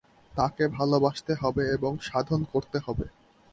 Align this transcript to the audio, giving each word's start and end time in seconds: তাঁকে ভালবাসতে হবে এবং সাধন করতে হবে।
তাঁকে 0.31 0.63
ভালবাসতে 0.69 1.33
হবে 1.41 1.63
এবং 1.75 1.91
সাধন 2.07 2.41
করতে 2.53 2.77
হবে। 2.85 3.05